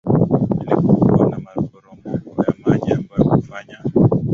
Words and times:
milipuko 0.59 1.25
na 1.29 1.37
maporomoko 1.45 2.41
ya 2.49 2.53
maji 2.65 2.91
ambayo 2.93 3.23
hufanya 3.23 3.77